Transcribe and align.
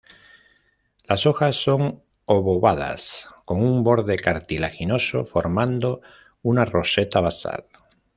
Las 1.07 1.27
hojas 1.27 1.57
son 1.61 2.01
obovadas 2.25 3.27
con 3.45 3.61
un 3.61 3.83
borde 3.83 4.17
cartilaginoso 4.17 5.25
formando 5.25 6.01
una 6.41 6.65
roseta 6.65 7.19
basal. 7.19 7.65